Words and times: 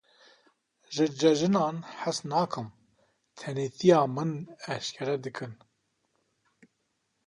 Ji 0.93 1.05
cejinan 1.19 1.77
hez 1.99 2.17
nakim, 2.29 2.67
tenêtiya 3.37 3.99
min 4.15 4.31
eşkere 4.73 5.17
dikin. 5.23 5.53